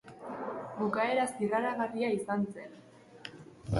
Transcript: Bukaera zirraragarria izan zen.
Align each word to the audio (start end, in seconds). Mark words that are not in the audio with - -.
Bukaera 0.77 1.27
zirraragarria 1.35 2.11
izan 2.17 2.49
zen. 2.57 2.77